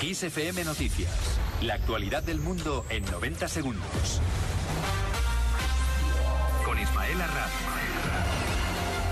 Kiss 0.00 0.22
FM 0.22 0.64
Noticias. 0.64 1.38
La 1.60 1.74
actualidad 1.74 2.22
del 2.22 2.40
mundo 2.40 2.86
en 2.88 3.04
90 3.04 3.48
segundos. 3.48 4.22
Con 6.64 6.80
Ismael 6.80 7.20
Arranz. 7.20 7.89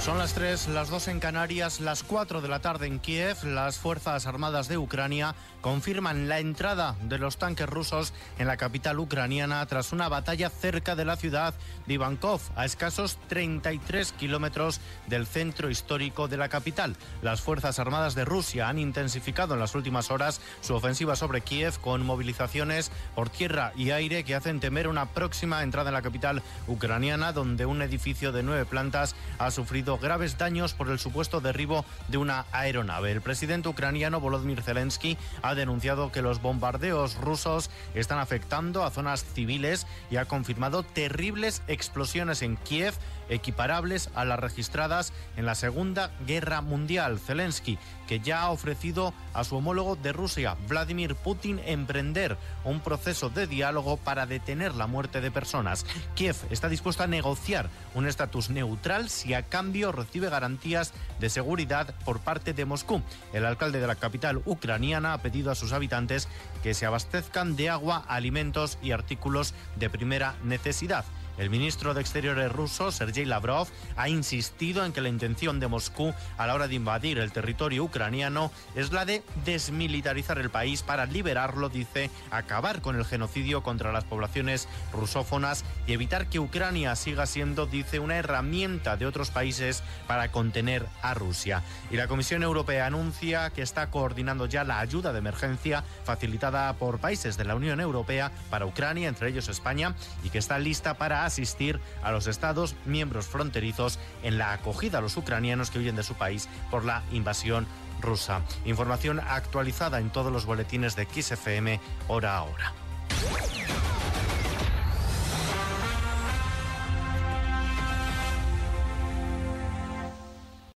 Son 0.00 0.16
las 0.16 0.32
3, 0.32 0.68
las 0.68 0.88
2 0.88 1.08
en 1.08 1.20
Canarias, 1.20 1.78
las 1.78 2.02
4 2.02 2.40
de 2.40 2.48
la 2.48 2.60
tarde 2.60 2.86
en 2.86 3.00
Kiev. 3.00 3.44
Las 3.44 3.76
Fuerzas 3.76 4.26
Armadas 4.26 4.66
de 4.66 4.78
Ucrania 4.78 5.34
confirman 5.60 6.26
la 6.26 6.38
entrada 6.38 6.96
de 7.02 7.18
los 7.18 7.36
tanques 7.36 7.68
rusos 7.68 8.14
en 8.38 8.46
la 8.46 8.56
capital 8.56 8.98
ucraniana 8.98 9.64
tras 9.66 9.92
una 9.92 10.08
batalla 10.08 10.48
cerca 10.48 10.96
de 10.96 11.04
la 11.04 11.16
ciudad 11.16 11.52
de 11.86 11.94
Ivankov, 11.94 12.40
a 12.56 12.64
escasos 12.64 13.18
33 13.28 14.12
kilómetros 14.12 14.80
del 15.06 15.26
centro 15.26 15.68
histórico 15.68 16.28
de 16.28 16.38
la 16.38 16.48
capital. 16.48 16.96
Las 17.20 17.42
Fuerzas 17.42 17.78
Armadas 17.78 18.14
de 18.14 18.24
Rusia 18.24 18.70
han 18.70 18.78
intensificado 18.78 19.52
en 19.52 19.60
las 19.60 19.74
últimas 19.74 20.10
horas 20.10 20.40
su 20.62 20.74
ofensiva 20.74 21.14
sobre 21.14 21.42
Kiev 21.42 21.78
con 21.78 22.06
movilizaciones 22.06 22.90
por 23.14 23.28
tierra 23.28 23.74
y 23.76 23.90
aire 23.90 24.24
que 24.24 24.34
hacen 24.34 24.60
temer 24.60 24.88
una 24.88 25.10
próxima 25.10 25.62
entrada 25.62 25.90
en 25.90 25.94
la 25.94 26.02
capital 26.02 26.42
ucraniana, 26.68 27.34
donde 27.34 27.66
un 27.66 27.82
edificio 27.82 28.32
de 28.32 28.42
nueve 28.42 28.64
plantas 28.64 29.14
ha 29.38 29.50
sufrido 29.50 29.89
graves 29.98 30.38
daños 30.38 30.74
por 30.74 30.88
el 30.88 30.98
supuesto 30.98 31.40
derribo 31.40 31.84
de 32.08 32.18
una 32.18 32.46
aeronave. 32.52 33.12
El 33.12 33.20
presidente 33.20 33.68
ucraniano 33.68 34.20
Volodymyr 34.20 34.62
Zelensky 34.62 35.16
ha 35.42 35.54
denunciado 35.54 36.12
que 36.12 36.22
los 36.22 36.42
bombardeos 36.42 37.16
rusos 37.16 37.70
están 37.94 38.18
afectando 38.18 38.84
a 38.84 38.90
zonas 38.90 39.24
civiles 39.24 39.86
y 40.10 40.16
ha 40.16 40.24
confirmado 40.24 40.82
terribles 40.82 41.62
explosiones 41.66 42.42
en 42.42 42.56
Kiev 42.56 42.94
equiparables 43.30 44.10
a 44.14 44.24
las 44.26 44.38
registradas 44.38 45.14
en 45.36 45.46
la 45.46 45.54
Segunda 45.54 46.10
Guerra 46.26 46.60
Mundial. 46.60 47.18
Zelensky, 47.18 47.78
que 48.06 48.20
ya 48.20 48.42
ha 48.42 48.50
ofrecido 48.50 49.14
a 49.32 49.44
su 49.44 49.56
homólogo 49.56 49.96
de 49.96 50.12
Rusia, 50.12 50.56
Vladimir 50.68 51.14
Putin, 51.14 51.60
emprender 51.64 52.36
un 52.64 52.80
proceso 52.80 53.30
de 53.30 53.46
diálogo 53.46 53.96
para 53.96 54.26
detener 54.26 54.74
la 54.74 54.86
muerte 54.86 55.20
de 55.20 55.30
personas. 55.30 55.86
Kiev 56.14 56.36
está 56.50 56.68
dispuesto 56.68 57.02
a 57.02 57.06
negociar 57.06 57.70
un 57.94 58.06
estatus 58.06 58.50
neutral 58.50 59.08
si 59.08 59.32
a 59.34 59.44
cambio 59.44 59.92
recibe 59.92 60.28
garantías 60.28 60.92
de 61.18 61.30
seguridad 61.30 61.94
por 62.04 62.20
parte 62.20 62.52
de 62.52 62.64
Moscú. 62.64 63.02
El 63.32 63.46
alcalde 63.46 63.80
de 63.80 63.86
la 63.86 63.94
capital 63.94 64.42
ucraniana 64.44 65.14
ha 65.14 65.18
pedido 65.18 65.50
a 65.50 65.54
sus 65.54 65.72
habitantes 65.72 66.28
que 66.62 66.74
se 66.74 66.86
abastezcan 66.86 67.56
de 67.56 67.70
agua, 67.70 68.04
alimentos 68.08 68.78
y 68.82 68.90
artículos 68.90 69.54
de 69.76 69.88
primera 69.88 70.34
necesidad. 70.42 71.04
El 71.40 71.48
ministro 71.48 71.94
de 71.94 72.02
Exteriores 72.02 72.52
ruso, 72.52 72.92
Sergei 72.92 73.24
Lavrov, 73.24 73.66
ha 73.96 74.10
insistido 74.10 74.84
en 74.84 74.92
que 74.92 75.00
la 75.00 75.08
intención 75.08 75.58
de 75.58 75.68
Moscú 75.68 76.12
a 76.36 76.46
la 76.46 76.54
hora 76.54 76.68
de 76.68 76.74
invadir 76.74 77.16
el 77.16 77.32
territorio 77.32 77.82
ucraniano 77.82 78.52
es 78.74 78.92
la 78.92 79.06
de 79.06 79.22
desmilitarizar 79.46 80.38
el 80.38 80.50
país 80.50 80.82
para 80.82 81.06
liberarlo, 81.06 81.70
dice, 81.70 82.10
acabar 82.30 82.82
con 82.82 82.94
el 82.94 83.06
genocidio 83.06 83.62
contra 83.62 83.90
las 83.90 84.04
poblaciones 84.04 84.68
rusófonas 84.92 85.64
y 85.86 85.94
evitar 85.94 86.26
que 86.26 86.40
Ucrania 86.40 86.94
siga 86.94 87.24
siendo, 87.24 87.64
dice, 87.64 88.00
una 88.00 88.18
herramienta 88.18 88.98
de 88.98 89.06
otros 89.06 89.30
países 89.30 89.82
para 90.06 90.30
contener 90.30 90.84
a 91.00 91.14
Rusia. 91.14 91.62
Y 91.90 91.96
la 91.96 92.06
Comisión 92.06 92.42
Europea 92.42 92.84
anuncia 92.84 93.48
que 93.48 93.62
está 93.62 93.90
coordinando 93.90 94.44
ya 94.44 94.62
la 94.62 94.78
ayuda 94.78 95.10
de 95.14 95.20
emergencia 95.20 95.84
facilitada 96.04 96.70
por 96.74 96.98
países 96.98 97.38
de 97.38 97.44
la 97.46 97.54
Unión 97.54 97.80
Europea 97.80 98.30
para 98.50 98.66
Ucrania, 98.66 99.08
entre 99.08 99.30
ellos 99.30 99.48
España, 99.48 99.94
y 100.22 100.28
que 100.28 100.36
está 100.36 100.58
lista 100.58 100.98
para 100.98 101.29
asistir 101.30 101.80
a 102.02 102.12
los 102.12 102.26
Estados 102.26 102.76
miembros 102.84 103.26
fronterizos 103.26 103.98
en 104.22 104.36
la 104.36 104.52
acogida 104.52 104.98
a 104.98 105.00
los 105.00 105.16
ucranianos 105.16 105.70
que 105.70 105.78
huyen 105.78 105.96
de 105.96 106.02
su 106.02 106.14
país 106.14 106.48
por 106.70 106.84
la 106.84 107.02
invasión 107.12 107.66
rusa. 108.00 108.42
Información 108.64 109.20
actualizada 109.20 109.98
en 109.98 110.10
todos 110.10 110.32
los 110.32 110.44
boletines 110.44 110.96
de 110.96 111.06
XFM 111.06 111.80
hora 112.08 112.36
a 112.36 112.42
hora. 112.42 112.74